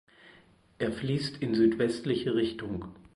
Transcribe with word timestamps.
Er 0.79 0.91
fließt 0.91 1.37
in 1.43 1.53
südwestliche 1.53 2.33
Richtung. 2.33 2.85